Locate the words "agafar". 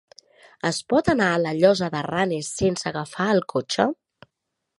2.93-3.29